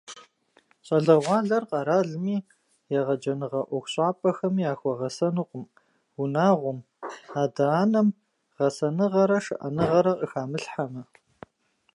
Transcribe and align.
Щӏалэгъуалэр 0.85 1.63
къэралми, 1.69 2.37
егъэджэныгъэ 2.97 3.61
ӏуэхущӏапӏэхэми 3.67 4.63
яхуэгъэсэнукъым, 4.71 5.63
унагъуэм, 6.21 6.79
адэ-анэм 7.41 8.07
гъэсэныгъэрэ 8.55 9.37
шыӏэныгъэрэ 9.45 10.13
къыхамылъхьэмэ. 10.19 11.01